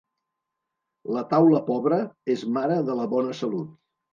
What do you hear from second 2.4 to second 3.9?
mare de la bona salut.